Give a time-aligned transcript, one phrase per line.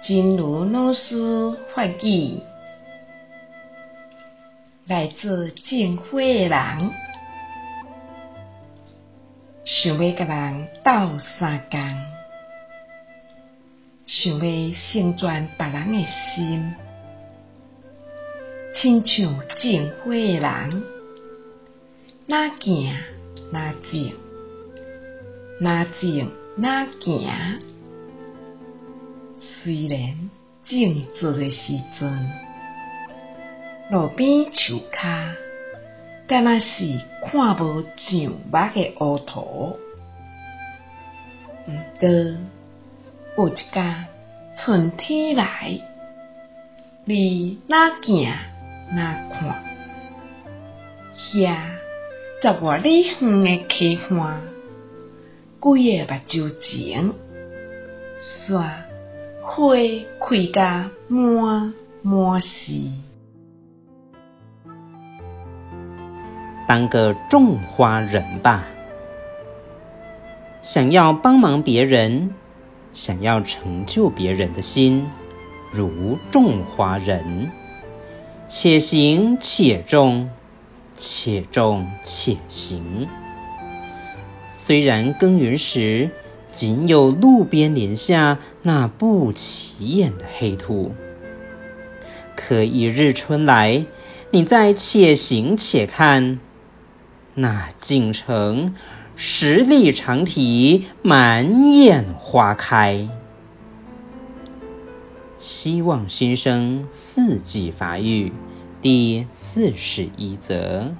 [0.00, 2.40] 真如老师法语，
[4.86, 6.90] 来做种花的人，
[9.64, 11.80] 想要甲人斗相共，
[14.06, 16.72] 想要成全别人的心，
[18.74, 20.82] 亲像种花的人，
[22.26, 22.96] 哪行
[23.52, 24.16] 哪静，
[25.60, 27.60] 哪静哪行。
[29.40, 30.30] 虽然
[30.64, 32.30] 静坐的时阵，
[33.90, 35.32] 路边树骹，
[36.26, 39.78] 敢若是看无上目的乌涂，
[41.66, 41.70] 毋
[42.00, 42.08] 过
[43.36, 44.06] 有一天
[44.56, 45.80] 春天来，
[47.04, 48.30] 你哪行
[48.92, 49.64] 哪看，
[51.16, 51.56] 遐
[52.42, 54.40] 十外里远的溪畔，
[55.62, 57.12] 几个目睭前，
[58.20, 58.87] 煞
[59.50, 59.74] 花
[60.20, 62.72] 开甲满满是。
[66.68, 68.66] 当个种花人吧，
[70.60, 72.34] 想要帮忙别人，
[72.92, 75.06] 想要成就别人的心，
[75.72, 77.50] 如种花人，
[78.48, 80.28] 且行且种，
[80.98, 83.08] 且种且行。
[84.50, 86.10] 虽然耕耘时，
[86.58, 90.90] 仅有路边连下那不起眼的黑土，
[92.34, 93.86] 可一日春来，
[94.32, 96.40] 你再且行且看，
[97.34, 98.74] 那竟成
[99.14, 103.08] 十里长堤满眼花开。
[105.38, 108.32] 希望新生四季发育
[108.82, 110.92] 第四十一则。